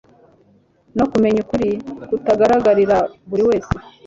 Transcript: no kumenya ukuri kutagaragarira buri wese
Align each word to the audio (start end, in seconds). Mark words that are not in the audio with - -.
no 0.97 1.05
kumenya 1.11 1.39
ukuri 1.43 1.69
kutagaragarira 2.09 2.97
buri 3.29 3.43
wese 3.49 3.71